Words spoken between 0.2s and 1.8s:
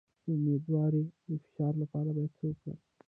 د امیدوارۍ د فشار